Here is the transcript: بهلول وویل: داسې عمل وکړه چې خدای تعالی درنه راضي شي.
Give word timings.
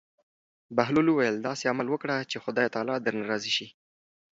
بهلول 0.77 1.07
وویل: 1.09 1.35
داسې 1.47 1.63
عمل 1.71 1.87
وکړه 1.91 2.15
چې 2.31 2.37
خدای 2.43 2.67
تعالی 2.73 2.95
درنه 3.05 3.25
راضي 3.31 3.51
شي. 3.57 3.67